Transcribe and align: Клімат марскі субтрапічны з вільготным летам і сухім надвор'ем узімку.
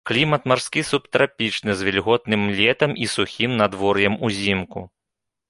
Клімат 0.09 0.47
марскі 0.51 0.81
субтрапічны 0.91 1.75
з 1.81 1.87
вільготным 1.89 2.41
летам 2.61 2.91
і 3.05 3.11
сухім 3.17 3.51
надвор'ем 3.61 4.19
узімку. 4.31 4.79